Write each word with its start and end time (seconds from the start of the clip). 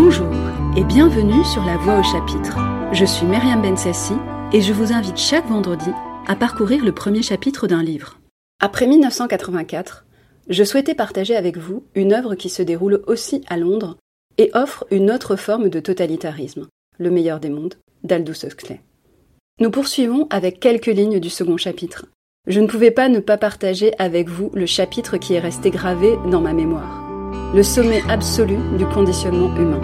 Bonjour 0.00 0.28
et 0.76 0.84
bienvenue 0.84 1.44
sur 1.44 1.64
La 1.64 1.76
Voix 1.76 1.98
au 1.98 2.04
chapitre. 2.04 2.56
Je 2.92 3.04
suis 3.04 3.26
Myriam 3.26 3.60
Bensassi 3.60 4.14
et 4.52 4.60
je 4.60 4.72
vous 4.72 4.92
invite 4.92 5.16
chaque 5.16 5.48
vendredi 5.48 5.90
à 6.28 6.36
parcourir 6.36 6.84
le 6.84 6.92
premier 6.92 7.20
chapitre 7.20 7.66
d'un 7.66 7.82
livre. 7.82 8.20
Après 8.60 8.86
1984, 8.86 10.06
je 10.50 10.62
souhaitais 10.62 10.94
partager 10.94 11.34
avec 11.34 11.56
vous 11.56 11.82
une 11.96 12.12
œuvre 12.12 12.36
qui 12.36 12.48
se 12.48 12.62
déroule 12.62 13.02
aussi 13.08 13.42
à 13.48 13.56
Londres 13.56 13.96
et 14.36 14.52
offre 14.54 14.86
une 14.92 15.10
autre 15.10 15.34
forme 15.34 15.68
de 15.68 15.80
totalitarisme, 15.80 16.68
Le 16.98 17.10
meilleur 17.10 17.40
des 17.40 17.50
mondes, 17.50 17.74
d'Aldous 18.04 18.46
Huxley. 18.46 18.80
Nous 19.58 19.72
poursuivons 19.72 20.28
avec 20.30 20.60
quelques 20.60 20.86
lignes 20.86 21.18
du 21.18 21.28
second 21.28 21.56
chapitre. 21.56 22.06
Je 22.46 22.60
ne 22.60 22.68
pouvais 22.68 22.92
pas 22.92 23.08
ne 23.08 23.18
pas 23.18 23.36
partager 23.36 23.90
avec 23.98 24.28
vous 24.28 24.52
le 24.54 24.66
chapitre 24.66 25.16
qui 25.16 25.34
est 25.34 25.40
resté 25.40 25.70
gravé 25.70 26.16
dans 26.30 26.40
ma 26.40 26.52
mémoire. 26.52 27.07
Le 27.54 27.62
sommet 27.62 28.02
absolu 28.08 28.56
du 28.76 28.86
conditionnement 28.86 29.54
humain. 29.56 29.80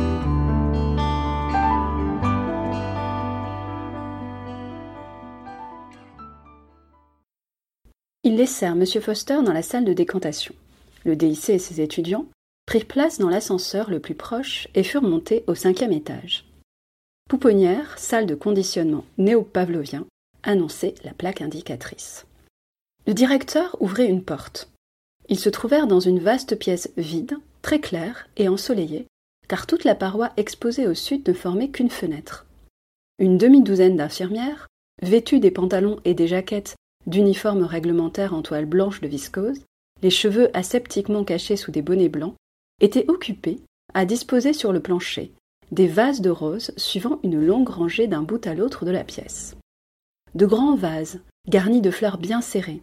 Ils 8.23 8.37
laissèrent 8.37 8.73
M. 8.73 8.85
Foster 8.87 9.43
dans 9.45 9.53
la 9.53 9.63
salle 9.63 9.85
de 9.85 9.93
décantation. 9.93 10.55
Le 11.05 11.17
DIC 11.17 11.51
et 11.51 11.59
ses 11.59 11.81
étudiants 11.81 12.27
prirent 12.67 12.87
place 12.87 13.19
dans 13.19 13.29
l'ascenseur 13.29 13.91
le 13.91 14.01
plus 14.01 14.15
proche 14.15 14.69
et 14.75 14.83
furent 14.83 15.03
montés 15.03 15.45
au 15.47 15.55
cinquième 15.55 15.93
étage. 15.93 16.45
Pouponnière, 17.29 17.99
salle 17.99 18.27
de 18.27 18.35
conditionnement 18.35 19.05
néo-pavlovien, 19.19 20.07
annonçait 20.43 20.95
la 21.05 21.13
plaque 21.13 21.41
indicatrice. 21.41 22.27
Le 23.07 23.15
directeur 23.15 23.77
ouvrit 23.81 24.07
une 24.07 24.23
porte. 24.23 24.69
Ils 25.29 25.39
se 25.39 25.49
trouvèrent 25.49 25.87
dans 25.87 26.01
une 26.01 26.19
vaste 26.19 26.57
pièce 26.57 26.91
vide, 26.97 27.39
très 27.63 27.81
claire 27.81 28.29
et 28.37 28.49
ensoleillée, 28.49 29.07
car 29.49 29.67
toute 29.67 29.85
la 29.85 29.95
paroi 29.95 30.31
exposée 30.37 30.87
au 30.87 30.95
sud 30.95 31.27
ne 31.29 31.33
formait 31.33 31.71
qu'une 31.71 31.91
fenêtre. 31.91 32.47
Une 33.19 33.39
demi-douzaine 33.39 33.97
d'infirmières, 33.97 34.69
vêtues 35.03 35.41
des 35.41 35.51
pantalons 35.51 35.99
et 36.05 36.15
des 36.15 36.27
jaquettes 36.27 36.77
d'uniformes 37.07 37.65
réglementaires 37.65 38.35
en 38.35 38.43
toile 38.43 38.67
blanche 38.67 39.01
de 39.01 39.09
viscose, 39.09 39.61
les 40.03 40.11
cheveux 40.11 40.51
aseptiquement 40.57 41.25
cachés 41.25 41.57
sous 41.57 41.71
des 41.71 41.83
bonnets 41.83 42.09
blancs, 42.09 42.35
étaient 42.81 43.09
occupées 43.09 43.61
à 43.95 44.05
disposer 44.05 44.53
sur 44.53 44.73
le 44.73 44.81
plancher 44.81 45.33
des 45.73 45.87
vases 45.89 46.21
de 46.21 46.31
roses 46.31 46.73
suivant 46.77 47.19
une 47.23 47.45
longue 47.45 47.69
rangée 47.69 48.07
d'un 48.07 48.23
bout 48.23 48.47
à 48.47 48.55
l'autre 48.55 48.85
de 48.85 48.91
la 48.91 49.05
pièce. 49.05 49.57
De 50.35 50.47
grands 50.47 50.77
vases, 50.77 51.21
garnis 51.49 51.81
de 51.81 51.91
fleurs 51.91 52.19
bien 52.19 52.41
serrées, 52.41 52.83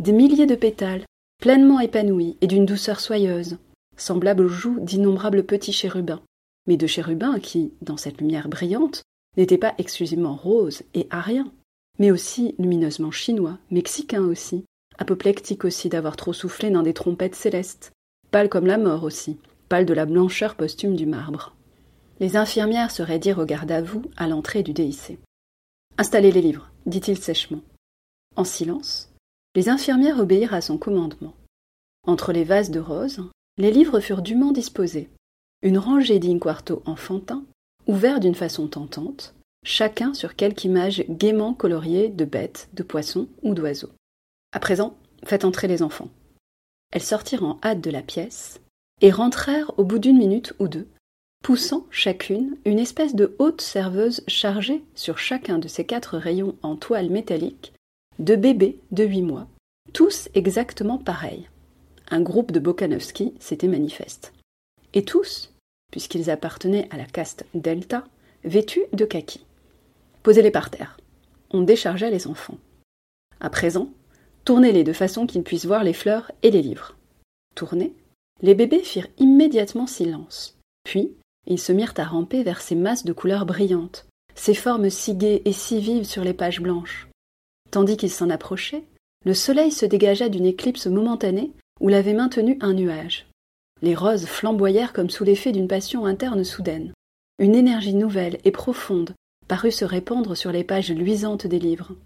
des 0.00 0.12
milliers 0.12 0.46
de 0.46 0.54
pétales, 0.54 1.04
pleinement 1.40 1.80
épanouis 1.80 2.36
et 2.40 2.46
d'une 2.46 2.66
douceur 2.66 3.00
soyeuse, 3.00 3.58
semblables 3.96 4.44
aux 4.44 4.48
joues 4.48 4.80
d'innombrables 4.80 5.44
petits 5.44 5.72
chérubins, 5.72 6.22
mais 6.66 6.76
de 6.76 6.86
chérubins 6.86 7.38
qui, 7.38 7.72
dans 7.82 7.96
cette 7.96 8.20
lumière 8.20 8.48
brillante, 8.48 9.02
n'étaient 9.36 9.58
pas 9.58 9.74
exclusivement 9.78 10.34
roses 10.34 10.82
et 10.94 11.06
ariens, 11.10 11.52
mais 11.98 12.10
aussi 12.10 12.54
lumineusement 12.58 13.10
chinois, 13.10 13.58
mexicains 13.70 14.24
aussi, 14.24 14.64
apoplectiques 14.98 15.64
aussi 15.64 15.88
d'avoir 15.88 16.16
trop 16.16 16.32
soufflé 16.32 16.70
dans 16.70 16.82
des 16.82 16.94
trompettes 16.94 17.34
célestes, 17.34 17.92
pâles 18.30 18.48
comme 18.48 18.66
la 18.66 18.78
mort 18.78 19.04
aussi, 19.04 19.38
pâles 19.68 19.86
de 19.86 19.94
la 19.94 20.06
blancheur 20.06 20.54
posthume 20.54 20.96
du 20.96 21.06
marbre. 21.06 21.54
Les 22.20 22.36
infirmières 22.36 22.90
se 22.90 23.02
raidirent 23.02 23.38
au 23.38 23.46
à 23.50 23.82
vous 23.82 24.02
à 24.16 24.28
l'entrée 24.28 24.62
du 24.62 24.72
DIC. 24.72 25.18
Installez 25.98 26.32
les 26.32 26.42
livres, 26.42 26.70
dit-il 26.86 27.18
sèchement. 27.18 27.60
En 28.36 28.44
silence, 28.44 29.13
les 29.54 29.68
infirmières 29.68 30.18
obéirent 30.18 30.54
à 30.54 30.60
son 30.60 30.78
commandement. 30.78 31.34
Entre 32.06 32.32
les 32.32 32.44
vases 32.44 32.70
de 32.70 32.80
roses, 32.80 33.22
les 33.56 33.70
livres 33.70 34.00
furent 34.00 34.22
dûment 34.22 34.52
disposés. 34.52 35.08
Une 35.62 35.78
rangée 35.78 36.18
d'inquartos 36.18 36.82
enfantins, 36.86 37.44
ouverts 37.86 38.20
d'une 38.20 38.34
façon 38.34 38.68
tentante, 38.68 39.34
chacun 39.64 40.12
sur 40.12 40.36
quelque 40.36 40.64
image 40.64 41.04
gaiement 41.08 41.54
coloriée 41.54 42.08
de 42.08 42.24
bêtes, 42.24 42.68
de 42.74 42.82
poissons 42.82 43.28
ou 43.42 43.54
d'oiseaux. 43.54 43.92
À 44.52 44.60
présent, 44.60 44.96
faites 45.24 45.44
entrer 45.44 45.68
les 45.68 45.82
enfants. 45.82 46.10
Elles 46.90 47.02
sortirent 47.02 47.44
en 47.44 47.58
hâte 47.62 47.80
de 47.80 47.90
la 47.90 48.02
pièce 48.02 48.60
et 49.00 49.10
rentrèrent 49.10 49.72
au 49.78 49.84
bout 49.84 49.98
d'une 49.98 50.18
minute 50.18 50.54
ou 50.58 50.68
deux 50.68 50.88
poussant 51.44 51.86
chacune 51.90 52.56
une 52.64 52.78
espèce 52.78 53.14
de 53.14 53.36
haute 53.38 53.60
serveuse 53.60 54.24
chargée 54.26 54.82
sur 54.94 55.18
chacun 55.18 55.58
de 55.58 55.68
ces 55.68 55.84
quatre 55.84 56.16
rayons 56.16 56.56
en 56.62 56.74
toile 56.74 57.10
métallique 57.10 57.74
de 58.18 58.36
bébés 58.36 58.78
de 58.90 59.04
huit 59.04 59.22
mois, 59.22 59.48
tous 59.92 60.28
exactement 60.34 60.98
pareils. 60.98 61.48
Un 62.10 62.20
groupe 62.20 62.52
de 62.52 62.60
Bokanovski 62.60 63.34
s'était 63.40 63.68
manifeste. 63.68 64.32
Et 64.92 65.04
tous, 65.04 65.52
puisqu'ils 65.90 66.30
appartenaient 66.30 66.88
à 66.90 66.96
la 66.96 67.06
caste 67.06 67.46
Delta, 67.54 68.04
vêtus 68.44 68.84
de 68.92 69.04
kaki. 69.04 69.44
Posez-les 70.22 70.50
par 70.50 70.70
terre. 70.70 70.98
On 71.50 71.62
déchargeait 71.62 72.10
les 72.10 72.26
enfants. 72.26 72.58
À 73.40 73.50
présent, 73.50 73.90
tournez-les 74.44 74.84
de 74.84 74.92
façon 74.92 75.26
qu'ils 75.26 75.42
puissent 75.42 75.66
voir 75.66 75.84
les 75.84 75.92
fleurs 75.92 76.30
et 76.42 76.50
les 76.50 76.62
livres. 76.62 76.96
Tournés, 77.54 77.94
les 78.42 78.54
bébés 78.54 78.82
firent 78.82 79.08
immédiatement 79.18 79.86
silence. 79.86 80.58
Puis, 80.84 81.12
ils 81.46 81.60
se 81.60 81.72
mirent 81.72 81.94
à 81.96 82.04
ramper 82.04 82.42
vers 82.42 82.60
ces 82.60 82.74
masses 82.74 83.04
de 83.04 83.12
couleurs 83.12 83.46
brillantes, 83.46 84.06
ces 84.34 84.54
formes 84.54 84.90
si 84.90 85.14
gaies 85.14 85.42
et 85.44 85.52
si 85.52 85.80
vives 85.80 86.04
sur 86.04 86.24
les 86.24 86.34
pages 86.34 86.60
blanches. 86.60 87.08
Tandis 87.74 87.96
qu'ils 87.96 88.12
s'en 88.12 88.30
approchaient, 88.30 88.84
le 89.24 89.34
soleil 89.34 89.72
se 89.72 89.84
dégagea 89.84 90.28
d'une 90.28 90.46
éclipse 90.46 90.86
momentanée 90.86 91.50
où 91.80 91.88
l'avait 91.88 92.14
maintenu 92.14 92.56
un 92.60 92.72
nuage. 92.72 93.26
Les 93.82 93.96
roses 93.96 94.26
flamboyèrent 94.26 94.92
comme 94.92 95.10
sous 95.10 95.24
l'effet 95.24 95.50
d'une 95.50 95.66
passion 95.66 96.06
interne 96.06 96.44
soudaine. 96.44 96.92
Une 97.40 97.56
énergie 97.56 97.96
nouvelle 97.96 98.38
et 98.44 98.52
profonde 98.52 99.16
parut 99.48 99.72
se 99.72 99.84
répandre 99.84 100.36
sur 100.36 100.52
les 100.52 100.62
pages 100.62 100.92
luisantes 100.92 101.48
des 101.48 101.58
livres. 101.58 101.96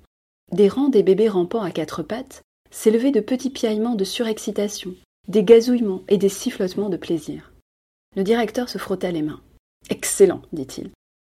Des 0.53 0.71
rangs 0.71 0.89
des 0.89 1.03
bébés 1.03 1.29
rampant 1.29 1.61
à 1.61 1.71
quatre 1.71 2.03
pattes 2.03 2.41
s'élevaient 2.71 3.11
de 3.11 3.21
petits 3.21 3.51
piaillements 3.51 3.95
de 3.95 4.05
surexcitation, 4.05 4.95
des 5.29 5.45
gazouillements 5.45 6.03
et 6.09 6.17
des 6.17 6.31
sifflotements 6.31 6.89
de 6.89 6.97
plaisir. 6.97 7.53
Le 8.17 8.25
directeur 8.25 8.71
se 8.71 8.79
frotta 8.79 9.11
les 9.11 9.21
mains. 9.21 9.43
Excellent, 9.91 10.41
dit-il. 10.51 10.89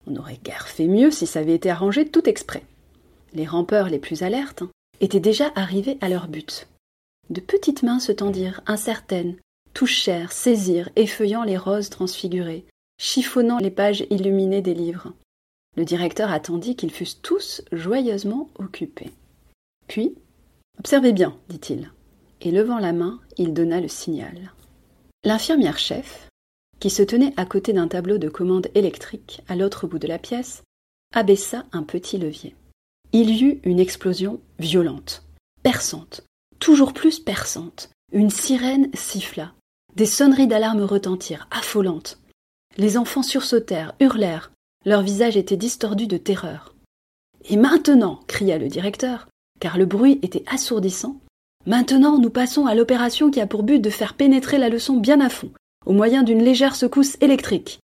On 0.07 0.17
aurait 0.17 0.41
guère 0.43 0.67
fait 0.67 0.87
mieux 0.87 1.11
si 1.11 1.25
ça 1.25 1.39
avait 1.39 1.55
été 1.55 1.69
arrangé 1.69 2.05
tout 2.05 2.27
exprès. 2.27 2.65
Les 3.35 3.45
rampeurs 3.45 3.89
les 3.89 3.99
plus 3.99 4.23
alertes 4.23 4.63
étaient 5.01 5.19
déjà 5.19 5.51
arrivés 5.55 5.97
à 6.01 6.09
leur 6.09 6.27
but. 6.27 6.67
De 7.29 7.41
petites 7.41 7.83
mains 7.83 7.99
se 7.99 8.13
tendirent, 8.13 8.61
incertaines, 8.65 9.35
touchèrent, 9.73 10.31
saisirent, 10.31 10.89
effeuillant 10.95 11.43
les 11.43 11.57
roses 11.57 11.89
transfigurées, 11.89 12.65
chiffonnant 12.97 13.57
les 13.57 13.71
pages 13.71 14.05
illuminées 14.09 14.61
des 14.61 14.73
livres. 14.73 15.11
Le 15.75 15.83
directeur 15.83 16.31
attendit 16.31 16.77
qu'ils 16.77 16.91
fussent 16.91 17.21
tous 17.21 17.61
joyeusement 17.73 18.49
occupés. 18.57 19.11
Puis, 19.87 20.15
observez 20.79 21.11
bien, 21.11 21.37
dit-il, 21.49 21.91
et 22.39 22.51
levant 22.51 22.79
la 22.79 22.93
main, 22.93 23.19
il 23.37 23.53
donna 23.53 23.81
le 23.81 23.89
signal. 23.89 24.53
L'infirmière 25.25 25.77
chef, 25.77 26.29
qui 26.79 26.89
se 26.89 27.03
tenait 27.03 27.33
à 27.35 27.45
côté 27.45 27.73
d'un 27.73 27.89
tableau 27.89 28.17
de 28.17 28.29
commande 28.29 28.69
électrique 28.75 29.41
à 29.49 29.57
l'autre 29.57 29.87
bout 29.87 29.99
de 29.99 30.07
la 30.07 30.19
pièce, 30.19 30.63
abaissa 31.13 31.65
un 31.73 31.83
petit 31.83 32.17
levier. 32.17 32.55
Il 33.17 33.29
y 33.29 33.45
eut 33.45 33.61
une 33.63 33.79
explosion 33.79 34.41
violente, 34.59 35.23
perçante, 35.63 36.25
toujours 36.59 36.91
plus 36.91 37.21
perçante. 37.21 37.89
Une 38.11 38.29
sirène 38.29 38.89
siffla. 38.93 39.53
Des 39.95 40.05
sonneries 40.05 40.47
d'alarme 40.47 40.81
retentirent, 40.81 41.47
affolantes. 41.49 42.19
Les 42.75 42.97
enfants 42.97 43.23
sursautèrent, 43.23 43.93
hurlèrent. 44.01 44.51
Leurs 44.83 45.01
visages 45.01 45.37
étaient 45.37 45.55
distordus 45.55 46.07
de 46.07 46.17
terreur. 46.17 46.75
Et 47.45 47.55
maintenant, 47.55 48.19
cria 48.27 48.57
le 48.57 48.67
directeur, 48.67 49.29
car 49.61 49.77
le 49.77 49.85
bruit 49.85 50.19
était 50.21 50.43
assourdissant, 50.47 51.15
maintenant 51.65 52.19
nous 52.19 52.29
passons 52.29 52.65
à 52.65 52.75
l'opération 52.75 53.31
qui 53.31 53.39
a 53.39 53.47
pour 53.47 53.63
but 53.63 53.79
de 53.79 53.89
faire 53.89 54.15
pénétrer 54.15 54.57
la 54.57 54.67
leçon 54.67 54.97
bien 54.97 55.21
à 55.21 55.29
fond, 55.29 55.51
au 55.85 55.93
moyen 55.93 56.23
d'une 56.23 56.43
légère 56.43 56.75
secousse 56.75 57.15
électrique. 57.21 57.79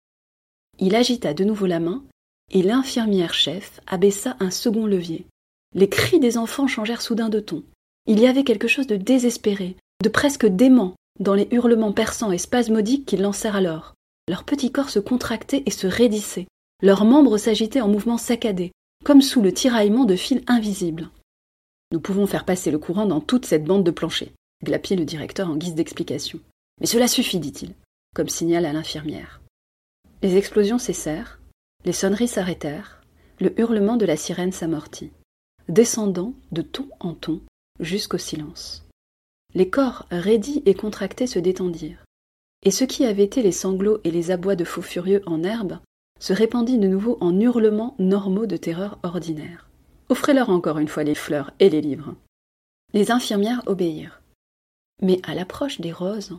Il 0.79 0.95
agita 0.95 1.35
de 1.35 1.45
nouveau 1.45 1.67
la 1.67 1.81
main, 1.81 2.03
et 2.51 2.63
l'infirmière 2.63 3.35
chef 3.35 3.81
abaissa 3.87 4.37
un 4.41 4.51
second 4.51 4.87
levier. 4.87 5.27
Les 5.75 5.89
cris 5.89 6.21
des 6.21 6.39
enfants 6.39 6.67
changèrent 6.67 7.03
soudain 7.03 7.29
de 7.29 7.41
ton. 7.41 7.63
Il 8.07 8.21
y 8.21 8.27
avait 8.27 8.45
quelque 8.45 8.69
chose 8.69 8.87
de 8.87 8.97
désespéré, 8.97 9.77
de 10.03 10.09
presque 10.09 10.47
dément, 10.47 10.95
dans 11.21 11.35
les 11.35 11.49
hurlements 11.51 11.93
perçants 11.93 12.33
et 12.33 12.39
spasmodiques 12.39 13.07
qu'ils 13.07 13.23
lancèrent 13.23 13.57
alors. 13.57 13.95
Leurs 14.29 14.45
petits 14.45 14.73
corps 14.73 14.91
se 14.91 14.99
contractaient 14.99 15.63
et 15.67 15.71
se 15.71 15.87
raidissaient. 15.87 16.47
Leurs 16.83 17.05
membres 17.05 17.39
s'agitaient 17.39 17.81
en 17.81 17.89
mouvements 17.89 18.19
saccadés, 18.19 18.73
comme 19.05 19.23
sous 19.23 19.43
le 19.43 19.53
tiraillement 19.53 20.05
de 20.05 20.17
fils 20.17 20.43
invisibles. 20.47 21.11
Nous 21.93 22.01
pouvons 22.01 22.27
faire 22.27 22.45
passer 22.45 22.71
le 22.71 22.79
courant 22.79 23.07
dans 23.07 23.21
toute 23.21 23.47
cette 23.47 23.65
bande 23.65 23.85
de 23.85 23.91
plancher, 23.91 24.33
glapit 24.65 24.97
le 24.97 25.05
directeur 25.05 25.51
en 25.51 25.57
guise 25.57 25.75
d'explication. 25.75 26.41
Mais 26.81 26.87
cela 26.87 27.09
suffit, 27.09 27.39
dit-il 27.39 27.75
comme 28.15 28.29
signal 28.29 28.67
à 28.67 28.73
l'infirmière. 28.73 29.41
Les 30.23 30.37
explosions 30.37 30.79
cessèrent, 30.79 31.38
les 31.85 31.93
sonneries 31.93 32.29
s'arrêtèrent, 32.29 33.01
le 33.41 33.59
hurlement 33.61 33.97
de 33.97 34.07
la 34.07 34.17
sirène 34.17 34.53
s'amortit, 34.53 35.13
descendant 35.69 36.35
de 36.53 36.63
ton 36.63 36.89
en 37.01 37.15
ton 37.15 37.41
jusqu'au 37.81 38.19
silence. 38.19 38.87
Les 39.55 39.71
corps 39.71 40.07
raidis 40.11 40.63
et 40.67 40.75
contractés 40.75 41.27
se 41.27 41.39
détendirent, 41.39 42.05
et 42.65 42.71
ce 42.71 42.85
qui 42.85 43.05
avait 43.05 43.25
été 43.25 43.43
les 43.43 43.53
sanglots 43.53 44.01
et 44.05 44.11
les 44.11 44.31
abois 44.31 44.57
de 44.57 44.65
fous 44.65 44.83
furieux 44.83 45.23
en 45.27 45.43
herbe 45.43 45.79
se 46.21 46.33
répandit 46.33 46.79
de 46.79 46.89
nouveau 46.89 47.17
en 47.21 47.39
hurlements 47.39 47.95
normaux 47.99 48.47
de 48.47 48.57
terreur 48.57 48.99
ordinaire. 49.03 49.69
Offrez-leur 50.09 50.51
encore 50.51 50.79
une 50.79 50.89
fois 50.89 51.05
les 51.05 51.15
fleurs 51.15 51.53
et 51.61 51.71
les 51.71 51.81
livres. 51.81 52.15
Les 52.93 53.11
infirmières 53.11 53.63
obéirent. 53.67 54.21
Mais 55.03 55.21
à 55.23 55.35
l'approche 55.35 55.81
des 55.81 55.93
roses, 55.93 56.37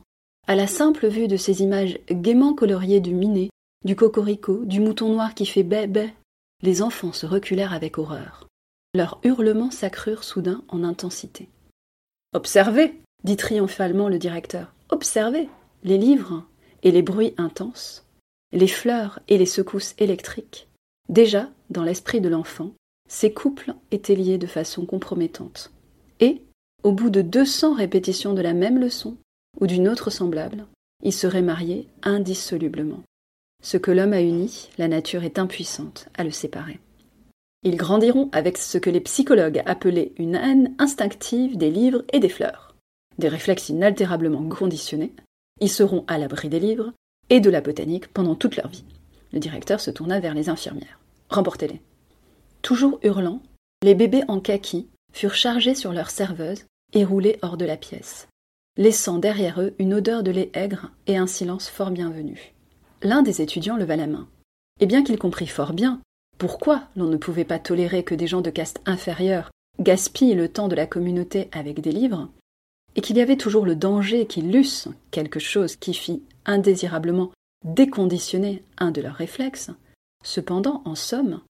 à 0.47 0.55
la 0.55 0.67
simple 0.67 1.07
vue 1.07 1.27
de 1.27 1.37
ces 1.37 1.61
images 1.61 1.99
gaiement 2.09 2.53
coloriées 2.53 2.99
du 2.99 3.13
minet, 3.13 3.49
du 3.85 3.95
cocorico, 3.95 4.65
du 4.65 4.79
mouton 4.79 5.13
noir 5.13 5.33
qui 5.33 5.45
fait 5.45 5.63
bé 5.63 6.13
les 6.61 6.81
enfants 6.81 7.13
se 7.13 7.25
reculèrent 7.25 7.73
avec 7.73 7.97
horreur. 7.97 8.47
Leurs 8.93 9.19
hurlements 9.23 9.71
s'accrurent 9.71 10.23
soudain 10.23 10.63
en 10.67 10.83
intensité. 10.83 11.47
Observez, 12.33 12.99
dit 13.23 13.37
triomphalement 13.37 14.09
le 14.09 14.19
directeur. 14.19 14.73
Observez 14.89 15.47
les 15.83 15.97
livres 15.97 16.43
et 16.83 16.91
les 16.91 17.01
bruits 17.01 17.33
intenses, 17.37 18.05
les 18.51 18.67
fleurs 18.67 19.19
et 19.27 19.37
les 19.37 19.45
secousses 19.45 19.95
électriques. 19.99 20.67
Déjà, 21.07 21.49
dans 21.69 21.83
l'esprit 21.83 22.21
de 22.21 22.29
l'enfant, 22.29 22.71
ces 23.07 23.33
couples 23.33 23.73
étaient 23.91 24.15
liés 24.15 24.37
de 24.37 24.47
façon 24.47 24.85
compromettante. 24.85 25.71
Et, 26.19 26.43
au 26.83 26.91
bout 26.91 27.09
de 27.09 27.21
deux 27.21 27.45
cents 27.45 27.73
répétitions 27.73 28.33
de 28.33 28.41
la 28.41 28.53
même 28.53 28.79
leçon, 28.79 29.17
ou 29.59 29.67
d'une 29.67 29.87
autre 29.87 30.09
semblable, 30.09 30.65
ils 31.03 31.13
seraient 31.13 31.41
mariés 31.41 31.87
indissolublement. 32.03 33.01
Ce 33.61 33.77
que 33.77 33.91
l'homme 33.91 34.13
a 34.13 34.21
uni, 34.21 34.69
la 34.77 34.87
nature 34.87 35.23
est 35.23 35.37
impuissante 35.37 36.07
à 36.17 36.23
le 36.23 36.31
séparer. 36.31 36.79
Ils 37.63 37.75
grandiront 37.75 38.29
avec 38.31 38.57
ce 38.57 38.77
que 38.77 38.89
les 38.89 39.01
psychologues 39.01 39.61
appelaient 39.65 40.13
une 40.17 40.35
haine 40.35 40.73
instinctive 40.79 41.57
des 41.57 41.69
livres 41.69 42.03
et 42.13 42.19
des 42.19 42.29
fleurs. 42.29 42.75
Des 43.17 43.27
réflexes 43.27 43.67
inaltérablement 43.67 44.47
conditionnés, 44.47 45.13
ils 45.59 45.69
seront 45.69 46.05
à 46.07 46.17
l'abri 46.17 46.47
des 46.47 46.61
livres 46.61 46.93
et 47.29 47.41
de 47.41 47.49
la 47.49 47.59
botanique 47.59 48.07
pendant 48.07 48.35
toute 48.35 48.55
leur 48.55 48.69
vie. 48.69 48.85
Le 49.33 49.39
directeur 49.39 49.81
se 49.81 49.91
tourna 49.91 50.21
vers 50.21 50.33
les 50.33 50.47
infirmières. 50.49 50.99
Remportez-les. 51.29 51.81
Toujours 52.61 52.99
hurlant, 53.03 53.41
les 53.83 53.93
bébés 53.93 54.23
en 54.29 54.39
kaki 54.39 54.87
furent 55.13 55.35
chargés 55.35 55.75
sur 55.75 55.91
leurs 55.91 56.11
serveuses 56.11 56.65
et 56.93 57.03
roulés 57.03 57.37
hors 57.41 57.57
de 57.57 57.65
la 57.65 57.77
pièce, 57.77 58.27
laissant 58.77 59.17
derrière 59.17 59.61
eux 59.61 59.73
une 59.79 59.93
odeur 59.93 60.23
de 60.23 60.31
lait 60.31 60.49
aigre 60.53 60.91
et 61.07 61.17
un 61.17 61.27
silence 61.27 61.69
fort 61.69 61.91
bienvenu. 61.91 62.53
L'un 63.01 63.21
des 63.21 63.41
étudiants 63.41 63.77
leva 63.77 63.95
la 63.95 64.07
main. 64.07 64.27
Et 64.79 64.85
bien 64.85 65.03
qu'il 65.03 65.17
comprit 65.17 65.47
fort 65.47 65.73
bien 65.73 66.01
pourquoi 66.37 66.83
l'on 66.95 67.07
ne 67.07 67.17
pouvait 67.17 67.43
pas 67.43 67.59
tolérer 67.59 68.03
que 68.03 68.15
des 68.15 68.27
gens 68.27 68.41
de 68.41 68.49
caste 68.49 68.81
inférieure 68.85 69.51
gaspillent 69.79 70.35
le 70.35 70.47
temps 70.47 70.69
de 70.69 70.75
la 70.75 70.87
communauté 70.87 71.49
avec 71.51 71.81
des 71.81 71.91
livres, 71.91 72.29
et 72.95 73.01
qu'il 73.01 73.17
y 73.17 73.21
avait 73.21 73.35
toujours 73.35 73.65
le 73.65 73.75
danger 73.75 74.25
qu'ils 74.25 74.51
lussent 74.51 74.87
quelque 75.11 75.39
chose 75.39 75.75
qui 75.75 75.93
fit 75.93 76.23
indésirablement 76.45 77.31
déconditionner 77.65 78.63
un 78.77 78.91
de 78.91 79.01
leurs 79.01 79.15
réflexes, 79.15 79.71
cependant, 80.23 80.81
en 80.85 80.95
somme, 80.95 81.41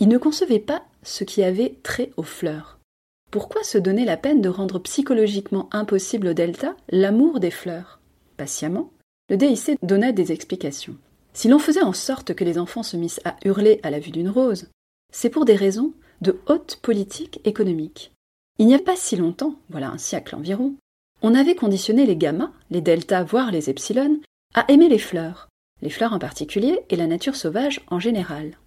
il 0.00 0.08
ne 0.08 0.18
concevait 0.18 0.58
pas 0.58 0.82
ce 1.02 1.24
qui 1.24 1.42
avait 1.42 1.76
trait 1.82 2.10
aux 2.16 2.22
fleurs. 2.22 2.78
Pourquoi 3.30 3.62
se 3.62 3.78
donner 3.78 4.04
la 4.04 4.16
peine 4.16 4.40
de 4.40 4.48
rendre 4.48 4.78
psychologiquement 4.78 5.68
impossible 5.72 6.28
au 6.28 6.32
delta 6.32 6.74
l'amour 6.90 7.38
des 7.38 7.50
fleurs? 7.50 8.00
Patiemment, 8.36 8.90
le 9.28 9.36
DIC 9.36 9.78
donna 9.82 10.12
des 10.12 10.32
explications. 10.32 10.96
Si 11.32 11.48
l'on 11.48 11.58
faisait 11.58 11.82
en 11.82 11.92
sorte 11.92 12.34
que 12.34 12.44
les 12.44 12.58
enfants 12.58 12.82
se 12.82 12.96
missent 12.96 13.20
à 13.24 13.36
hurler 13.44 13.80
à 13.82 13.90
la 13.90 13.98
vue 13.98 14.10
d'une 14.10 14.28
rose, 14.28 14.68
c'est 15.12 15.30
pour 15.30 15.44
des 15.44 15.56
raisons 15.56 15.92
de 16.20 16.40
haute 16.46 16.76
politique 16.82 17.40
économique. 17.44 18.12
Il 18.58 18.66
n'y 18.66 18.74
a 18.74 18.78
pas 18.78 18.96
si 18.96 19.16
longtemps, 19.16 19.54
voilà 19.70 19.90
un 19.90 19.98
siècle 19.98 20.36
environ, 20.36 20.74
on 21.22 21.34
avait 21.34 21.54
conditionné 21.54 22.04
les 22.04 22.16
gammas, 22.16 22.52
les 22.70 22.80
deltas, 22.80 23.22
voire 23.22 23.50
les 23.50 23.70
epsilon, 23.70 24.20
à 24.54 24.70
aimer 24.70 24.88
les 24.88 24.98
fleurs, 24.98 25.48
les 25.80 25.90
fleurs 25.90 26.12
en 26.12 26.18
particulier 26.18 26.80
et 26.90 26.96
la 26.96 27.06
nature 27.06 27.36
sauvage 27.36 27.80
en 27.88 28.00
général. 28.00 28.58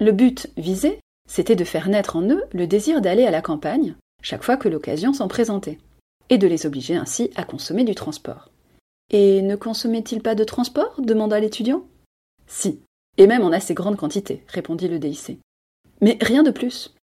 Le 0.00 0.12
but 0.12 0.48
visé, 0.56 1.00
c'était 1.28 1.56
de 1.56 1.64
faire 1.64 1.88
naître 1.88 2.16
en 2.16 2.28
eux 2.28 2.44
le 2.52 2.66
désir 2.66 3.00
d'aller 3.00 3.24
à 3.24 3.30
la 3.30 3.42
campagne 3.42 3.94
chaque 4.22 4.42
fois 4.42 4.56
que 4.56 4.68
l'occasion 4.68 5.12
s'en 5.12 5.28
présentait, 5.28 5.78
et 6.28 6.38
de 6.38 6.46
les 6.46 6.66
obliger 6.66 6.96
ainsi 6.96 7.30
à 7.36 7.44
consommer 7.44 7.84
du 7.84 7.94
transport. 7.94 8.50
Et 9.10 9.42
ne 9.42 9.56
consommait-il 9.56 10.22
pas 10.22 10.34
de 10.34 10.44
transport 10.44 11.00
demanda 11.00 11.40
l'étudiant. 11.40 11.84
Si, 12.46 12.80
et 13.18 13.26
même 13.26 13.42
en 13.42 13.52
assez 13.52 13.74
grande 13.74 13.96
quantité, 13.96 14.44
répondit 14.48 14.88
le 14.88 14.98
DIC. 14.98 15.40
Mais 16.00 16.16
rien 16.20 16.42
de 16.42 16.50
plus. 16.50 16.94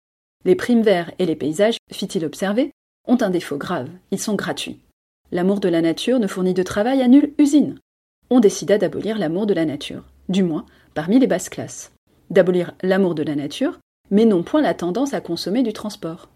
Les 0.45 0.55
primes 0.55 0.83
verts 0.83 1.13
et 1.19 1.27
les 1.27 1.37
paysages, 1.37 1.79
fit-il 1.93 2.25
observer, 2.25 2.71
ont 3.07 3.19
un 3.21 3.31
défaut 3.31 3.59
grave, 3.59 3.91
ils 4.13 4.21
sont 4.21 4.35
gratuits. 4.35 4.81
L'amour 5.33 5.59
de 5.59 5.69
la 5.69 5.83
nature 5.83 6.21
ne 6.21 6.29
fournit 6.29 6.55
de 6.55 6.63
travail 6.63 7.03
à 7.03 7.09
nulle 7.09 7.35
usine. 7.39 7.79
On 8.31 8.41
décida 8.41 8.79
d'abolir 8.79 9.19
l'amour 9.19 9.47
de 9.47 9.55
la 9.55 9.65
nature, 9.65 10.05
du 10.29 10.43
moins 10.43 10.67
parmi 10.95 11.19
les 11.19 11.27
basses 11.27 11.49
classes. 11.49 11.93
D'abolir 12.31 12.73
l'amour 12.83 13.15
de 13.15 13.23
la 13.23 13.35
nature, 13.35 13.79
mais 14.11 14.25
non 14.25 14.43
point 14.43 14.63
la 14.63 14.75
tendance 14.75 15.15
à 15.15 15.21
consommer 15.21 15.63
du 15.63 15.73
transport. 15.73 16.29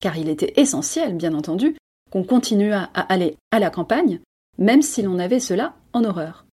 Car 0.00 0.16
il 0.18 0.28
était 0.28 0.54
essentiel, 0.56 1.14
bien 1.14 1.34
entendu, 1.34 1.76
qu'on 2.10 2.24
continuât 2.24 2.90
à 2.94 3.00
aller 3.12 3.36
à 3.52 3.58
la 3.58 3.70
campagne 3.70 4.20
même 4.58 4.82
si 4.82 5.02
l'on 5.02 5.18
avait 5.18 5.40
cela 5.40 5.74
en 5.92 6.04
horreur. 6.04 6.46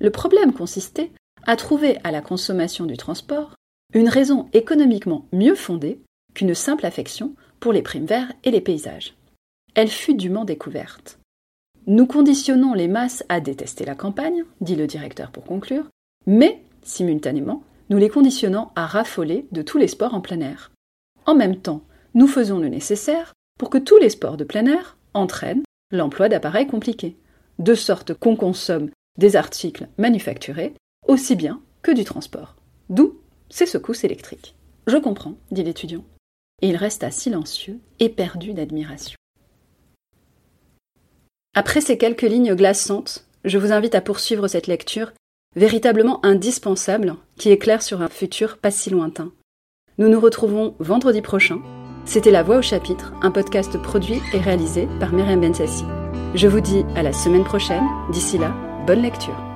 Le 0.00 0.10
problème 0.10 0.52
consistait 0.52 1.10
à 1.46 1.56
trouver 1.56 1.98
à 2.04 2.10
la 2.10 2.20
consommation 2.20 2.86
du 2.86 2.96
transport 2.96 3.54
une 3.94 4.08
raison 4.08 4.48
économiquement 4.52 5.26
mieux 5.32 5.54
fondée 5.54 6.00
qu'une 6.34 6.54
simple 6.54 6.86
affection 6.86 7.34
pour 7.58 7.72
les 7.72 7.82
primes 7.82 8.06
verts 8.06 8.32
et 8.44 8.50
les 8.50 8.60
paysages. 8.60 9.14
Elle 9.74 9.88
fut 9.88 10.14
dûment 10.14 10.44
découverte. 10.44 11.18
Nous 11.86 12.06
conditionnons 12.06 12.74
les 12.74 12.88
masses 12.88 13.24
à 13.28 13.40
détester 13.40 13.84
la 13.84 13.94
campagne, 13.94 14.44
dit 14.60 14.76
le 14.76 14.86
directeur 14.86 15.30
pour 15.30 15.44
conclure, 15.44 15.88
mais, 16.26 16.62
simultanément, 16.82 17.62
nous 17.88 17.96
les 17.96 18.10
conditionnons 18.10 18.68
à 18.76 18.86
raffoler 18.86 19.46
de 19.52 19.62
tous 19.62 19.78
les 19.78 19.88
sports 19.88 20.14
en 20.14 20.20
plein 20.20 20.40
air. 20.40 20.70
En 21.24 21.34
même 21.34 21.56
temps, 21.56 21.82
nous 22.14 22.26
faisons 22.26 22.58
le 22.58 22.68
nécessaire 22.68 23.32
pour 23.58 23.70
que 23.70 23.78
tous 23.78 23.96
les 23.98 24.10
sports 24.10 24.36
de 24.36 24.44
plein 24.44 24.66
air 24.66 24.98
entraînent 25.14 25.62
l'emploi 25.90 26.28
d'appareils 26.28 26.66
compliqués 26.66 27.16
de 27.58 27.74
sorte 27.74 28.14
qu'on 28.14 28.36
consomme 28.36 28.90
des 29.16 29.36
articles 29.36 29.88
manufacturés 29.98 30.74
aussi 31.06 31.36
bien 31.36 31.60
que 31.82 31.90
du 31.90 32.04
transport. 32.04 32.56
D'où 32.88 33.18
ces 33.50 33.66
secousses 33.66 34.04
électriques. 34.04 34.54
Je 34.86 34.96
comprends, 34.96 35.34
dit 35.50 35.62
l'étudiant. 35.62 36.04
Et 36.62 36.68
il 36.68 36.76
resta 36.76 37.10
silencieux, 37.10 37.78
éperdu 37.98 38.52
d'admiration. 38.52 39.16
Après 41.54 41.80
ces 41.80 41.98
quelques 41.98 42.22
lignes 42.22 42.54
glaçantes, 42.54 43.26
je 43.44 43.58
vous 43.58 43.72
invite 43.72 43.94
à 43.94 44.00
poursuivre 44.00 44.48
cette 44.48 44.66
lecture, 44.66 45.12
véritablement 45.56 46.24
indispensable, 46.24 47.16
qui 47.36 47.50
éclaire 47.50 47.82
sur 47.82 48.02
un 48.02 48.08
futur 48.08 48.58
pas 48.58 48.70
si 48.70 48.90
lointain. 48.90 49.32
Nous 49.98 50.08
nous 50.08 50.20
retrouvons 50.20 50.74
vendredi 50.78 51.22
prochain. 51.22 51.60
C'était 52.04 52.30
La 52.30 52.42
Voix 52.42 52.58
au 52.58 52.62
chapitre, 52.62 53.12
un 53.22 53.30
podcast 53.30 53.76
produit 53.82 54.20
et 54.32 54.38
réalisé 54.38 54.88
par 55.00 55.12
Myriam 55.12 55.40
Bensassi. 55.40 55.84
Je 56.34 56.46
vous 56.46 56.60
dis 56.60 56.84
à 56.94 57.02
la 57.02 57.12
semaine 57.12 57.44
prochaine. 57.44 57.84
D'ici 58.10 58.38
là, 58.38 58.54
bonne 58.86 59.02
lecture. 59.02 59.47